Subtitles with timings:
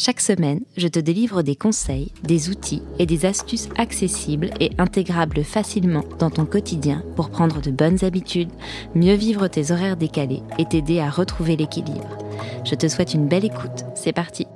[0.00, 5.42] Chaque semaine, je te délivre des conseils, des outils et des astuces accessibles et intégrables
[5.42, 8.52] facilement dans ton quotidien pour prendre de bonnes habitudes,
[8.94, 12.16] mieux vivre tes horaires décalés et t'aider à retrouver l'équilibre.
[12.64, 13.86] Je te souhaite une belle écoute.
[13.96, 14.46] C'est parti.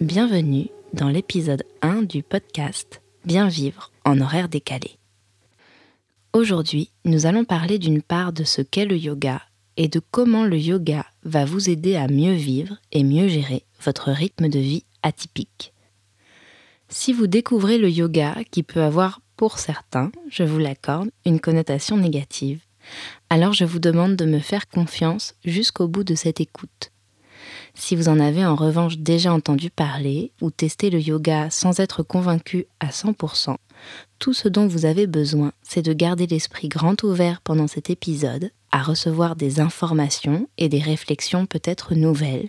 [0.00, 4.98] Bienvenue dans l'épisode 1 du podcast Bien vivre en horaire décalé.
[6.32, 9.40] Aujourd'hui, nous allons parler d'une part de ce qu'est le yoga
[9.78, 14.10] et de comment le yoga va vous aider à mieux vivre et mieux gérer votre
[14.10, 15.72] rythme de vie atypique.
[16.88, 21.96] Si vous découvrez le yoga qui peut avoir pour certains, je vous l'accorde, une connotation
[21.96, 22.60] négative,
[23.30, 26.90] alors je vous demande de me faire confiance jusqu'au bout de cette écoute.
[27.74, 32.02] Si vous en avez en revanche déjà entendu parler ou testé le yoga sans être
[32.02, 33.56] convaincu à 100%,
[34.18, 38.50] tout ce dont vous avez besoin, c'est de garder l'esprit grand ouvert pendant cet épisode
[38.70, 42.48] à recevoir des informations et des réflexions peut-être nouvelles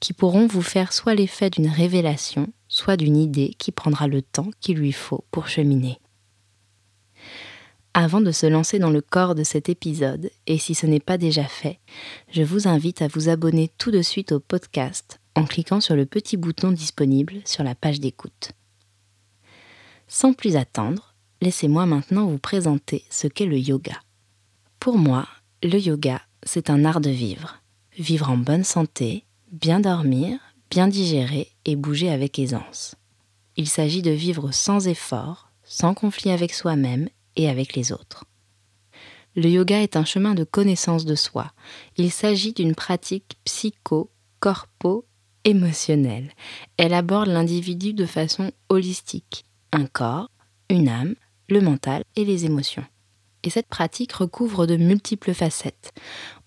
[0.00, 4.50] qui pourront vous faire soit l'effet d'une révélation, soit d'une idée qui prendra le temps
[4.60, 5.98] qu'il lui faut pour cheminer.
[7.94, 11.18] Avant de se lancer dans le corps de cet épisode, et si ce n'est pas
[11.18, 11.80] déjà fait,
[12.30, 16.06] je vous invite à vous abonner tout de suite au podcast en cliquant sur le
[16.06, 18.52] petit bouton disponible sur la page d'écoute.
[20.06, 24.00] Sans plus attendre, laissez-moi maintenant vous présenter ce qu'est le yoga.
[24.80, 25.26] Pour moi,
[25.62, 27.60] le yoga, c'est un art de vivre.
[27.98, 30.38] Vivre en bonne santé, bien dormir,
[30.70, 32.94] bien digérer et bouger avec aisance.
[33.56, 38.24] Il s'agit de vivre sans effort, sans conflit avec soi-même et avec les autres.
[39.34, 41.50] Le yoga est un chemin de connaissance de soi.
[41.96, 46.30] Il s'agit d'une pratique psycho-corpo-émotionnelle.
[46.76, 49.44] Elle aborde l'individu de façon holistique.
[49.72, 50.30] Un corps,
[50.70, 51.16] une âme,
[51.48, 52.84] le mental et les émotions
[53.44, 55.92] et cette pratique recouvre de multiples facettes.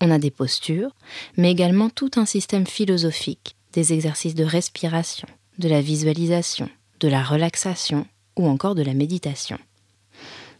[0.01, 0.91] On a des postures,
[1.37, 6.69] mais également tout un système philosophique, des exercices de respiration, de la visualisation,
[6.99, 8.05] de la relaxation
[8.37, 9.57] ou encore de la méditation.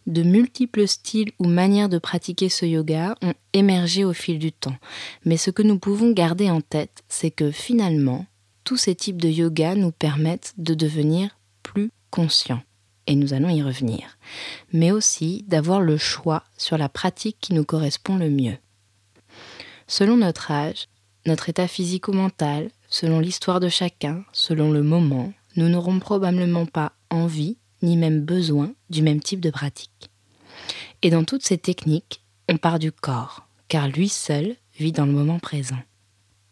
[0.08, 4.78] De multiples styles ou manières de pratiquer ce yoga ont émergé au fil du temps,
[5.26, 8.26] mais ce que nous pouvons garder en tête, c'est que finalement,
[8.64, 12.64] tous ces types de yoga nous permettent de devenir plus conscients
[13.12, 14.18] et nous allons y revenir,
[14.72, 18.58] mais aussi d'avoir le choix sur la pratique qui nous correspond le mieux.
[19.86, 20.88] Selon notre âge,
[21.26, 26.66] notre état physique ou mental, selon l'histoire de chacun, selon le moment, nous n'aurons probablement
[26.66, 30.10] pas envie ni même besoin du même type de pratique.
[31.02, 35.12] Et dans toutes ces techniques, on part du corps, car lui seul vit dans le
[35.12, 35.80] moment présent.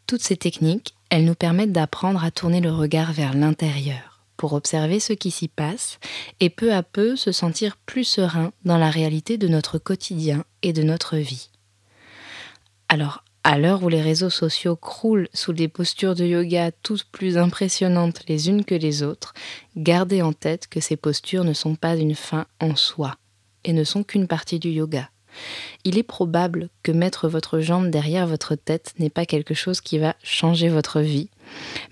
[0.07, 4.08] Toutes ces techniques, elles nous permettent d'apprendre à tourner le regard vers l'intérieur
[4.39, 5.99] pour observer ce qui s'y passe
[6.39, 10.71] et peu à peu se sentir plus serein dans la réalité de notre quotidien et
[10.71, 11.49] de notre vie.
[12.87, 17.37] Alors, à l'heure où les réseaux sociaux croulent sous des postures de yoga toutes plus
[17.37, 19.33] impressionnantes les unes que les autres,
[19.75, 23.17] gardez en tête que ces postures ne sont pas une fin en soi
[23.65, 25.09] et ne sont qu'une partie du yoga.
[25.83, 29.97] Il est probable que mettre votre jambe derrière votre tête n'est pas quelque chose qui
[29.97, 31.29] va changer votre vie,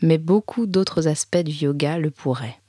[0.02, 2.60] mais beaucoup d'autres aspects du yoga le pourraient.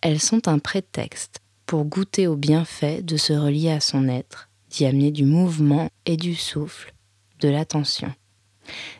[0.00, 4.86] Elles sont un prétexte pour goûter au bienfait de se relier à son être, d'y
[4.86, 6.94] amener du mouvement et du souffle,
[7.40, 8.12] de l'attention.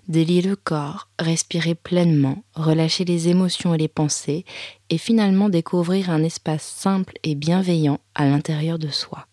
[0.09, 4.45] Délier le corps, respirer pleinement, relâcher les émotions et les pensées,
[4.91, 9.27] et finalement découvrir un espace simple et bienveillant à l'intérieur de soi.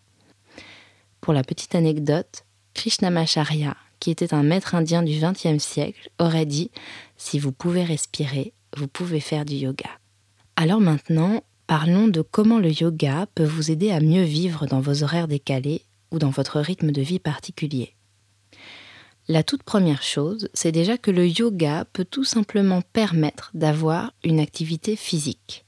[1.22, 6.72] Pour la petite anecdote, Krishnamacharya, qui était un maître indien du XXe siècle, aurait dit
[7.16, 9.90] Si vous pouvez respirer, vous pouvez faire du yoga.
[10.56, 15.04] Alors maintenant, parlons de comment le yoga peut vous aider à mieux vivre dans vos
[15.04, 17.94] horaires décalés ou dans votre rythme de vie particulier.
[19.28, 24.40] La toute première chose, c'est déjà que le yoga peut tout simplement permettre d'avoir une
[24.40, 25.66] activité physique.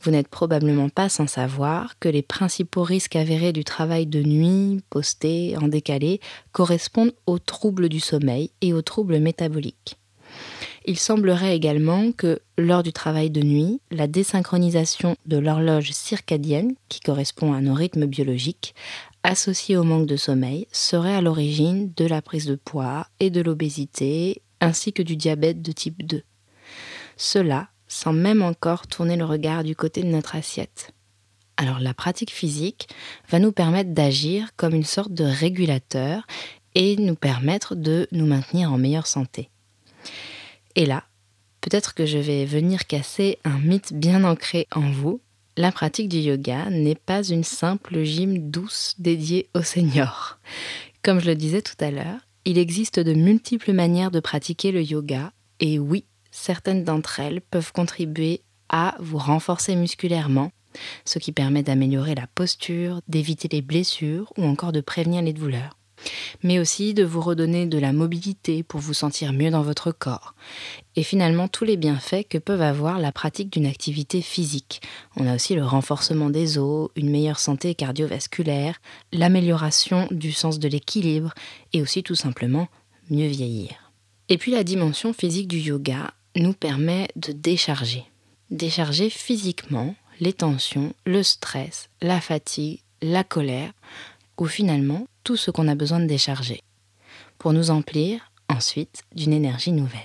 [0.00, 4.80] Vous n'êtes probablement pas sans savoir que les principaux risques avérés du travail de nuit,
[4.90, 6.20] posté, en décalé,
[6.52, 9.98] correspondent aux troubles du sommeil et aux troubles métaboliques.
[10.84, 17.00] Il semblerait également que, lors du travail de nuit, la désynchronisation de l'horloge circadienne, qui
[17.00, 18.74] correspond à nos rythmes biologiques,
[19.22, 23.42] associée au manque de sommeil, serait à l'origine de la prise de poids et de
[23.42, 26.22] l'obésité, ainsi que du diabète de type 2.
[27.16, 30.92] Cela sans même encore tourner le regard du côté de notre assiette.
[31.56, 32.88] Alors la pratique physique
[33.30, 36.26] va nous permettre d'agir comme une sorte de régulateur
[36.74, 39.50] et nous permettre de nous maintenir en meilleure santé.
[40.76, 41.04] Et là,
[41.60, 45.20] peut-être que je vais venir casser un mythe bien ancré en vous.
[45.56, 50.38] La pratique du yoga n'est pas une simple gym douce dédiée aux seniors.
[51.02, 54.82] Comme je le disais tout à l'heure, il existe de multiples manières de pratiquer le
[54.82, 60.52] yoga et oui, certaines d'entre elles peuvent contribuer à vous renforcer musculairement,
[61.04, 65.78] ce qui permet d'améliorer la posture, d'éviter les blessures ou encore de prévenir les douleurs
[66.42, 70.34] mais aussi de vous redonner de la mobilité pour vous sentir mieux dans votre corps.
[70.96, 74.82] Et finalement tous les bienfaits que peuvent avoir la pratique d'une activité physique.
[75.16, 78.80] On a aussi le renforcement des os, une meilleure santé cardiovasculaire,
[79.12, 81.32] l'amélioration du sens de l'équilibre
[81.72, 82.68] et aussi tout simplement
[83.10, 83.92] mieux vieillir.
[84.28, 88.04] Et puis la dimension physique du yoga nous permet de décharger.
[88.50, 93.72] Décharger physiquement les tensions, le stress, la fatigue, la colère,
[94.38, 96.62] ou finalement tout ce qu'on a besoin de décharger,
[97.38, 100.00] pour nous emplir ensuite d'une énergie nouvelle.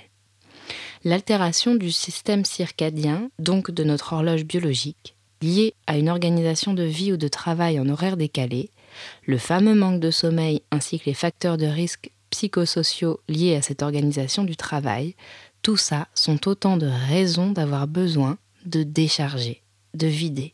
[1.04, 7.12] L'altération du système circadien, donc de notre horloge biologique, liée à une organisation de vie
[7.12, 8.70] ou de travail en horaire décalé,
[9.26, 12.12] le fameux manque de sommeil ainsi que les facteurs de risque
[12.44, 15.16] psychosociaux liés à cette organisation du travail,
[15.62, 19.62] tout ça sont autant de raisons d'avoir besoin de décharger,
[19.94, 20.54] de vider.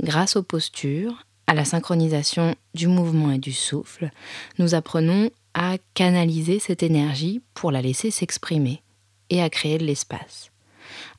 [0.00, 4.10] Grâce aux postures, à la synchronisation du mouvement et du souffle,
[4.60, 8.80] nous apprenons à canaliser cette énergie pour la laisser s'exprimer
[9.30, 10.52] et à créer de l'espace.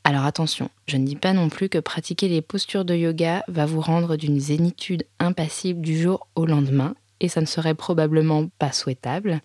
[0.05, 3.65] Alors attention, je ne dis pas non plus que pratiquer les postures de yoga va
[3.65, 8.71] vous rendre d'une zénitude impassible du jour au lendemain, et ça ne serait probablement pas
[8.71, 9.41] souhaitable,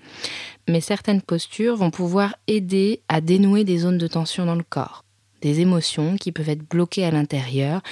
[0.68, 5.04] mais certaines postures vont pouvoir aider à dénouer des zones de tension dans le corps,
[5.40, 7.82] des émotions qui peuvent être bloquées à l'intérieur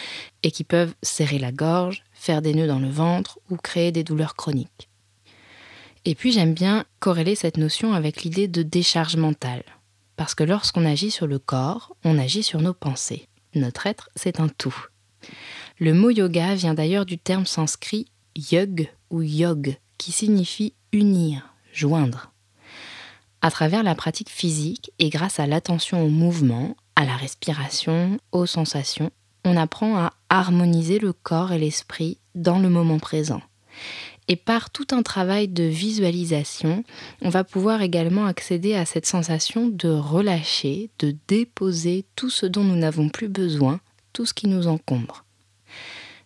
[0.42, 4.04] et qui peuvent serrer la gorge, faire des nœuds dans le ventre ou créer des
[4.04, 4.88] douleurs chroniques.
[6.04, 9.64] Et puis j'aime bien corréler cette notion avec l'idée de décharge mentale,
[10.16, 13.28] parce que lorsqu'on agit sur le corps, on agit sur nos pensées.
[13.54, 14.86] Notre être, c'est un tout.
[15.78, 22.32] Le mot yoga vient d'ailleurs du terme sanskrit yug ou yog, qui signifie unir, joindre.
[23.40, 28.46] À travers la pratique physique et grâce à l'attention au mouvement, à la respiration, aux
[28.46, 29.10] sensations,
[29.44, 33.40] on apprend à harmoniser le corps et l'esprit dans le moment présent.
[34.26, 36.84] Et par tout un travail de visualisation,
[37.22, 42.64] on va pouvoir également accéder à cette sensation de relâcher, de déposer tout ce dont
[42.64, 43.80] nous n'avons plus besoin,
[44.12, 45.24] tout ce qui nous encombre.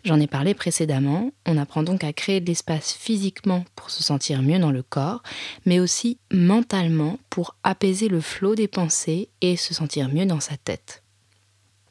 [0.05, 4.43] J'en ai parlé précédemment, on apprend donc à créer de l'espace physiquement pour se sentir
[4.43, 5.23] mieux dans le corps,
[5.65, 10.57] mais aussi mentalement pour apaiser le flot des pensées et se sentir mieux dans sa
[10.57, 11.05] tête.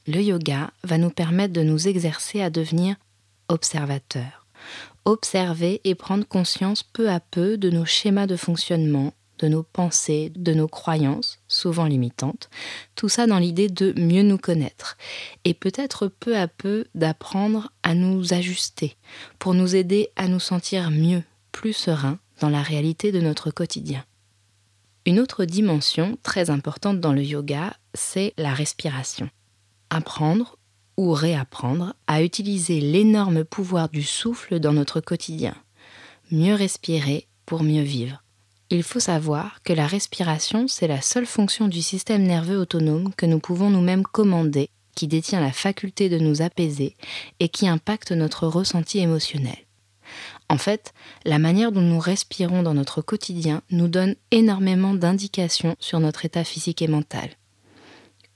[0.08, 2.98] Le yoga va nous permettre de nous exercer à devenir
[3.48, 4.46] observateurs,
[5.06, 10.32] observer et prendre conscience peu à peu de nos schémas de fonctionnement, de nos pensées,
[10.36, 12.50] de nos croyances, souvent limitantes,
[12.96, 14.98] tout ça dans l'idée de mieux nous connaître,
[15.44, 18.96] et peut-être peu à peu d'apprendre à nous ajuster,
[19.40, 24.04] pour nous aider à nous sentir mieux, plus sereins dans la réalité de notre quotidien.
[25.06, 29.30] Une autre dimension très importante dans le yoga, c'est la respiration.
[29.90, 30.58] Apprendre
[30.96, 35.56] ou réapprendre à utiliser l'énorme pouvoir du souffle dans notre quotidien.
[36.30, 38.24] Mieux respirer pour mieux vivre.
[38.74, 43.26] Il faut savoir que la respiration, c'est la seule fonction du système nerveux autonome que
[43.26, 46.96] nous pouvons nous-mêmes commander, qui détient la faculté de nous apaiser
[47.42, 49.58] et qui impacte notre ressenti émotionnel.
[50.48, 50.94] En fait,
[51.26, 56.46] la manière dont nous respirons dans notre quotidien nous donne énormément d'indications sur notre état
[56.46, 57.30] physique et mental.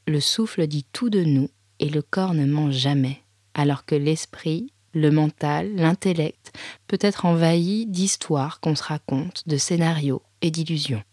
[0.06, 1.50] Le souffle dit tout de nous
[1.80, 3.22] et le corps ne ment jamais,
[3.54, 6.54] alors que l'esprit le mental, l'intellect
[6.88, 11.04] peut être envahi d'histoires qu'on se raconte, de scénarios et d'illusions.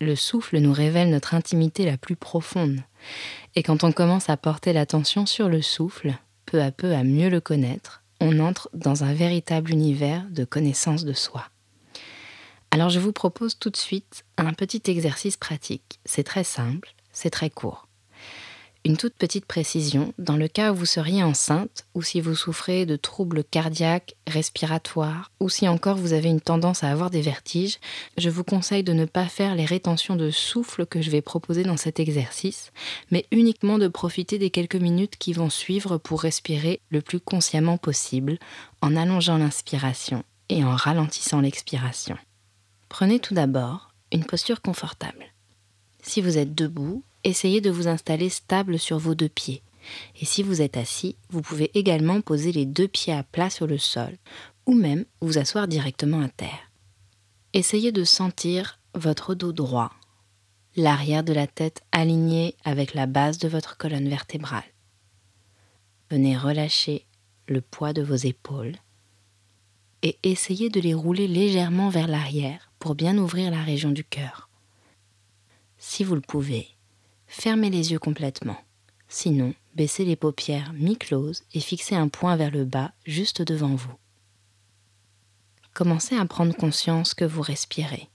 [0.00, 2.80] Le souffle nous révèle notre intimité la plus profonde.
[3.56, 6.14] Et quand on commence à porter l'attention sur le souffle,
[6.46, 11.04] peu à peu à mieux le connaître, on entre dans un véritable univers de connaissance
[11.04, 11.44] de soi.
[12.70, 15.98] Alors je vous propose tout de suite un petit exercice pratique.
[16.04, 17.87] C'est très simple, c'est très court.
[18.84, 22.86] Une toute petite précision, dans le cas où vous seriez enceinte, ou si vous souffrez
[22.86, 27.78] de troubles cardiaques, respiratoires, ou si encore vous avez une tendance à avoir des vertiges,
[28.16, 31.64] je vous conseille de ne pas faire les rétentions de souffle que je vais proposer
[31.64, 32.72] dans cet exercice,
[33.10, 37.78] mais uniquement de profiter des quelques minutes qui vont suivre pour respirer le plus consciemment
[37.78, 38.38] possible,
[38.80, 42.16] en allongeant l'inspiration et en ralentissant l'expiration.
[42.88, 45.26] Prenez tout d'abord une posture confortable.
[46.02, 49.62] Si vous êtes debout, essayez de vous installer stable sur vos deux pieds,
[50.20, 53.66] Et si vous êtes assis, vous pouvez également poser les deux pieds à plat sur
[53.66, 54.16] le sol
[54.66, 56.70] ou même vous asseoir directement à terre.
[57.54, 59.92] Essayez de sentir votre dos droit,
[60.76, 64.64] l'arrière de la tête aligné avec la base de votre colonne vertébrale.
[66.10, 67.06] Venez relâcher
[67.46, 68.76] le poids de vos épaules
[70.02, 74.48] et essayez de les rouler légèrement vers l'arrière pour bien ouvrir la région du cœur.
[75.78, 76.68] Si vous le pouvez,
[77.28, 78.56] fermez les yeux complètement.
[79.08, 83.94] Sinon, baissez les paupières mi-closes et fixez un point vers le bas juste devant vous.
[85.72, 88.08] Commencez à prendre conscience que vous respirez.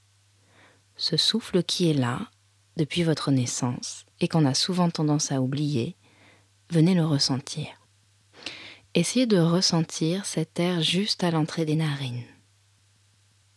[0.98, 2.30] Ce souffle qui est là
[2.76, 5.96] depuis votre naissance et qu'on a souvent tendance à oublier,
[6.70, 7.68] venez le ressentir.
[8.96, 12.26] Essayez de ressentir cet air juste à l'entrée des narines,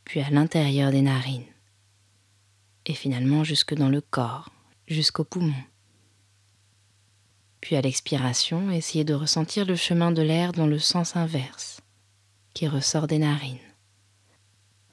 [0.05, 1.45] puis à l'intérieur des narines,
[2.87, 4.51] et finalement jusque dans le corps,
[4.87, 5.55] jusqu'au poumon.
[7.61, 11.81] Puis à l'expiration, essayez de ressentir le chemin de l'air dans le sens inverse,
[12.55, 13.59] qui ressort des narines.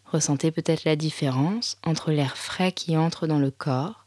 [0.06, 4.06] Ressentez peut-être la différence entre l'air frais qui entre dans le corps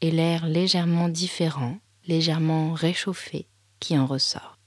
[0.00, 3.46] et l'air légèrement différent, légèrement réchauffé
[3.80, 4.58] qui en ressort.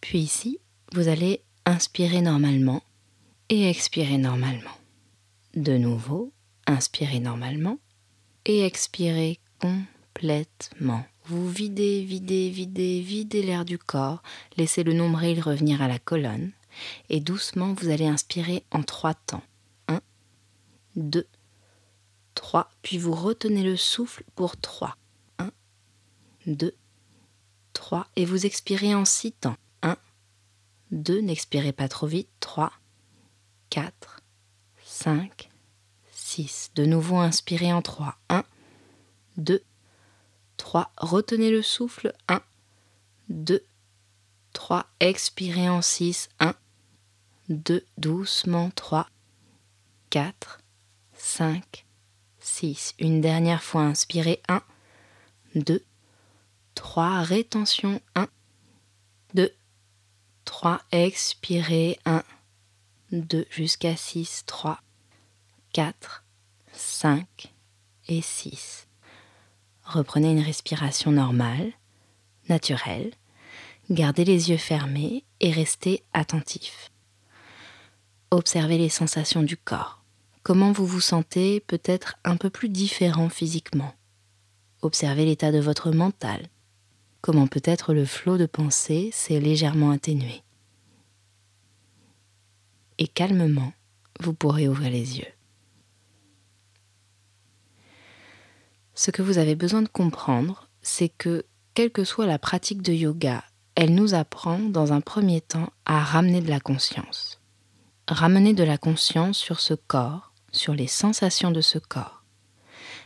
[0.00, 0.58] Puis ici,
[0.92, 2.82] vous allez inspirer normalement
[3.48, 4.76] et expirer normalement.
[5.54, 6.32] De nouveau,
[6.66, 7.78] inspirez normalement
[8.44, 11.04] et expirez complètement.
[11.24, 14.22] Vous videz, videz, videz, videz l'air du corps,
[14.56, 16.50] laissez le nombril revenir à la colonne
[17.08, 19.44] et doucement vous allez inspirer en trois temps.
[19.88, 20.00] 1,
[20.96, 21.26] 2,
[22.34, 24.96] 3, puis vous retenez le souffle pour 3.
[25.38, 25.50] 1,
[26.46, 26.74] 2,
[27.72, 29.56] 3 et vous expirez en six temps.
[30.92, 32.70] 2, n'expirez pas trop vite, 3,
[33.70, 34.20] 4,
[34.84, 35.48] 5,
[36.32, 36.70] 6.
[36.74, 38.42] De nouveau, inspirez en 3, 1,
[39.36, 39.62] 2,
[40.56, 40.90] 3.
[40.96, 42.40] Retenez le souffle, 1,
[43.28, 43.62] 2,
[44.54, 44.86] 3.
[45.00, 46.54] Expirez en 6, 1,
[47.50, 49.10] 2, doucement, 3,
[50.08, 50.60] 4,
[51.14, 51.84] 5,
[52.40, 52.94] 6.
[52.98, 54.62] Une dernière fois, inspirez, 1,
[55.54, 55.84] 2,
[56.74, 57.20] 3.
[57.24, 58.26] Rétention, 1,
[59.34, 59.52] 2,
[60.46, 62.24] 3, expirez, 1,
[63.10, 64.80] 2, jusqu'à 6, 3,
[65.74, 66.21] 4,
[66.82, 67.54] 5
[68.08, 68.88] et 6.
[69.84, 71.72] Reprenez une respiration normale,
[72.48, 73.12] naturelle,
[73.88, 76.90] gardez les yeux fermés et restez attentif.
[78.30, 80.02] Observez les sensations du corps.
[80.42, 83.94] Comment vous vous sentez peut être un peu plus différent physiquement.
[84.82, 86.48] Observez l'état de votre mental,
[87.20, 90.42] comment peut-être le flot de pensée s'est légèrement atténué.
[92.98, 93.72] Et calmement,
[94.20, 95.32] vous pourrez ouvrir les yeux.
[99.04, 101.44] Ce que vous avez besoin de comprendre, c'est que,
[101.74, 103.42] quelle que soit la pratique de yoga,
[103.74, 107.40] elle nous apprend dans un premier temps à ramener de la conscience.
[108.06, 112.22] Ramener de la conscience sur ce corps, sur les sensations de ce corps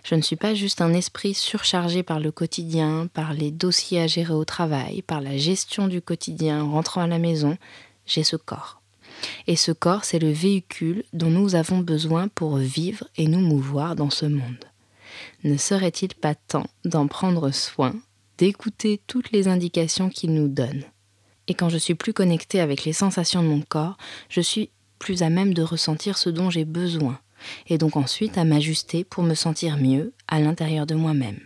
[0.04, 4.06] je ne suis pas juste un esprit surchargé par le quotidien, par les dossiers à
[4.06, 7.58] gérer au travail, par la gestion du quotidien en rentrant à la maison.
[8.04, 8.82] J'ai ce corps.
[9.48, 13.96] Et ce corps, c'est le véhicule dont nous avons besoin pour vivre et nous mouvoir
[13.96, 14.64] dans ce monde.
[15.44, 17.94] Ne serait-il pas temps d'en prendre soin,
[18.38, 20.84] d'écouter toutes les indications qu'il nous donne?
[21.48, 23.96] Et quand je suis plus connectée avec les sensations de mon corps,
[24.28, 27.18] je suis plus à même de ressentir ce dont j'ai besoin,
[27.68, 31.40] et donc ensuite à m'ajuster pour me sentir mieux à l'intérieur de moi-même.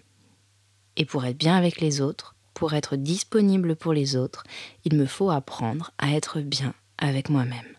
[0.97, 4.45] Et pour être bien avec les autres, pour être disponible pour les autres,
[4.85, 7.77] il me faut apprendre à être bien avec moi-même.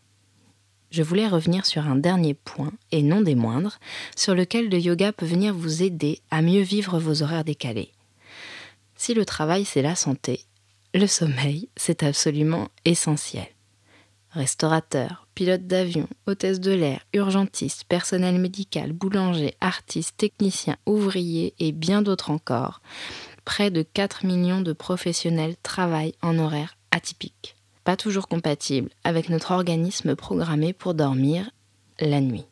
[0.92, 3.80] Je voulais revenir sur un dernier point, et non des moindres,
[4.16, 7.92] sur lequel le yoga peut venir vous aider à mieux vivre vos horaires décalés.
[8.98, 10.42] Si le travail c'est la santé,
[10.94, 13.48] le sommeil c'est absolument essentiel.
[14.32, 22.02] Restaurateur, pilote d'avion, hôtesse de l'air, urgentiste, personnel médical, boulanger, artiste, technicien, ouvrier et bien
[22.02, 22.82] d'autres encore,
[23.44, 29.52] près de 4 millions de professionnels travaillent en horaire atypique, pas toujours compatible avec notre
[29.52, 31.50] organisme programmé pour dormir
[32.00, 32.46] la nuit.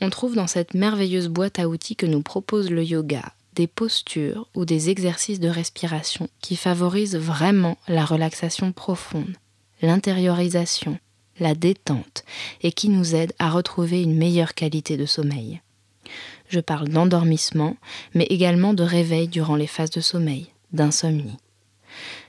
[0.00, 4.46] On trouve dans cette merveilleuse boîte à outils que nous propose le yoga des postures
[4.54, 9.34] ou des exercices de respiration qui favorisent vraiment la relaxation profonde
[9.82, 10.98] l'intériorisation,
[11.38, 12.24] la détente
[12.62, 15.60] et qui nous aide à retrouver une meilleure qualité de sommeil.
[16.48, 17.76] Je parle d'endormissement,
[18.14, 21.36] mais également de réveil durant les phases de sommeil, d'insomnie.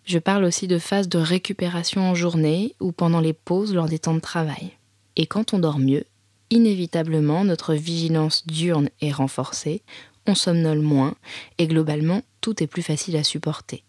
[0.06, 4.00] Je parle aussi de phases de récupération en journée ou pendant les pauses lors des
[4.00, 4.72] temps de travail.
[5.16, 6.06] Et quand on dort mieux,
[6.50, 9.82] inévitablement notre vigilance diurne est renforcée,
[10.28, 11.16] on somnole moins
[11.58, 13.84] et globalement tout est plus facile à supporter.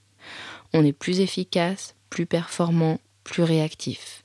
[0.73, 4.25] On est plus efficace, plus performant, plus réactif.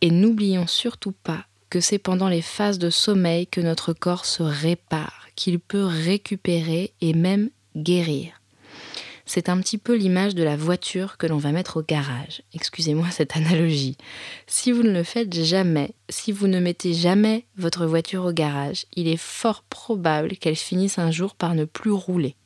[0.00, 4.42] Et n'oublions surtout pas que c'est pendant les phases de sommeil que notre corps se
[4.42, 8.41] répare, qu'il peut récupérer et même guérir.
[9.34, 12.42] C'est un petit peu l'image de la voiture que l'on va mettre au garage.
[12.52, 13.96] Excusez-moi cette analogie.
[14.46, 18.84] Si vous ne le faites jamais, si vous ne mettez jamais votre voiture au garage,
[18.94, 22.36] il est fort probable qu'elle finisse un jour par ne plus rouler.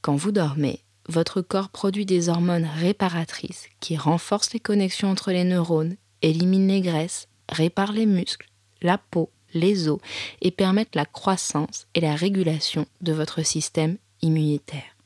[0.00, 5.42] Quand vous dormez, votre corps produit des hormones réparatrices qui renforcent les connexions entre les
[5.42, 8.50] neurones, éliminent les graisses, réparent les muscles,
[8.82, 9.98] la peau, les os
[10.42, 14.97] et permettent la croissance et la régulation de votre système immunitaire.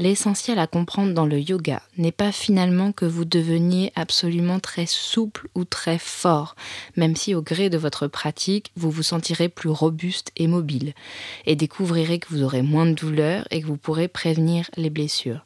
[0.00, 5.48] L'essentiel à comprendre dans le yoga n'est pas finalement que vous deveniez absolument très souple
[5.54, 6.56] ou très fort,
[6.96, 10.94] même si au gré de votre pratique, vous vous sentirez plus robuste et mobile,
[11.44, 15.44] et découvrirez que vous aurez moins de douleurs et que vous pourrez prévenir les blessures.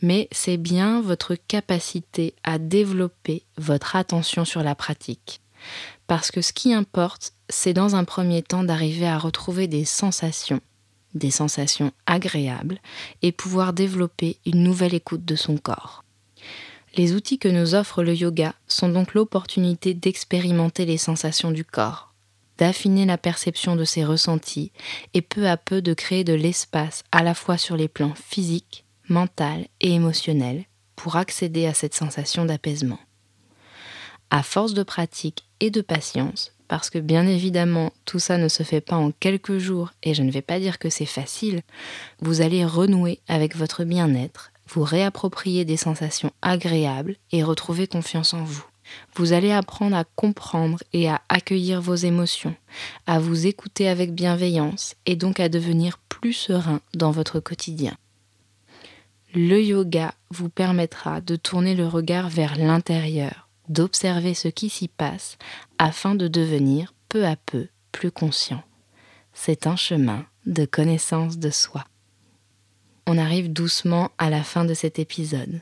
[0.00, 5.42] Mais c'est bien votre capacité à développer votre attention sur la pratique.
[6.06, 10.62] Parce que ce qui importe, c'est dans un premier temps d'arriver à retrouver des sensations
[11.14, 12.78] des sensations agréables
[13.22, 16.04] et pouvoir développer une nouvelle écoute de son corps.
[16.96, 22.14] Les outils que nous offre le yoga sont donc l'opportunité d'expérimenter les sensations du corps,
[22.58, 24.70] d'affiner la perception de ses ressentis
[25.12, 28.84] et peu à peu de créer de l'espace à la fois sur les plans physiques,
[29.08, 33.00] mental et émotionnel pour accéder à cette sensation d'apaisement.
[34.30, 38.62] À force de pratique et de patience, parce que bien évidemment tout ça ne se
[38.62, 41.62] fait pas en quelques jours et je ne vais pas dire que c'est facile,
[42.20, 48.44] vous allez renouer avec votre bien-être, vous réapproprier des sensations agréables et retrouver confiance en
[48.44, 48.64] vous.
[49.14, 52.54] Vous allez apprendre à comprendre et à accueillir vos émotions,
[53.06, 57.96] à vous écouter avec bienveillance et donc à devenir plus serein dans votre quotidien.
[59.34, 65.38] Le yoga vous permettra de tourner le regard vers l'intérieur d'observer ce qui s'y passe
[65.78, 68.62] afin de devenir peu à peu plus conscient.
[69.32, 71.84] C'est un chemin de connaissance de soi.
[73.06, 75.60] On arrive doucement à la fin de cet épisode.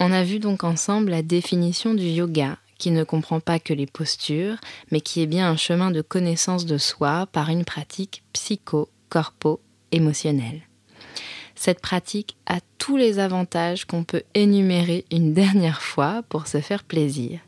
[0.00, 3.86] On a vu donc ensemble la définition du yoga qui ne comprend pas que les
[3.86, 4.56] postures,
[4.90, 10.62] mais qui est bien un chemin de connaissance de soi par une pratique psycho-corpo-émotionnelle.
[11.56, 16.84] Cette pratique a tous les avantages qu'on peut énumérer une dernière fois pour se faire
[16.84, 17.40] plaisir.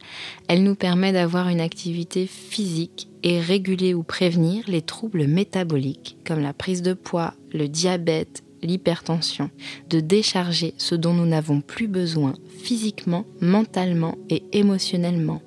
[0.49, 6.41] Elle nous permet d'avoir une activité physique et réguler ou prévenir les troubles métaboliques comme
[6.41, 9.51] la prise de poids, le diabète, l'hypertension,
[9.91, 15.43] de décharger ce dont nous n'avons plus besoin physiquement, mentalement et émotionnellement,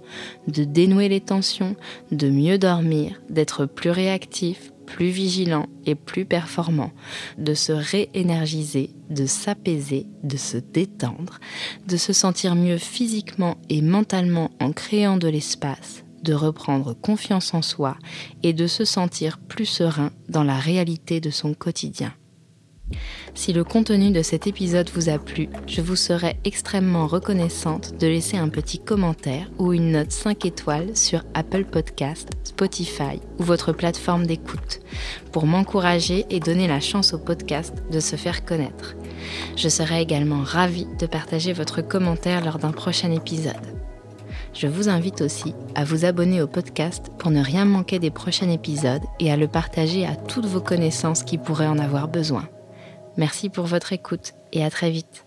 [0.48, 1.76] de dénouer les tensions,
[2.12, 6.92] de mieux dormir, d'être plus réactif, plus vigilant et plus performant,
[7.38, 11.40] de se réénergiser, de s'apaiser, de se détendre,
[11.88, 17.62] de se sentir mieux physiquement et mentalement en créant de l'espace, de reprendre confiance en
[17.62, 17.98] soi
[18.44, 22.14] et de se sentir plus serein dans la réalité de son quotidien.
[23.36, 28.08] Si le contenu de cet épisode vous a plu, je vous serais extrêmement reconnaissante de
[28.08, 33.72] laisser un petit commentaire ou une note 5 étoiles sur Apple Podcast, Spotify ou votre
[33.72, 34.82] plateforme d'écoute
[35.32, 38.96] pour m'encourager et donner la chance au podcast de se faire connaître.
[39.56, 43.56] Je serais également ravie de partager votre commentaire lors d'un prochain épisode.
[44.54, 48.50] Je vous invite aussi à vous abonner au podcast pour ne rien manquer des prochains
[48.50, 52.50] épisodes et à le partager à toutes vos connaissances qui pourraient en avoir besoin.
[53.20, 55.26] Merci pour votre écoute et à très vite.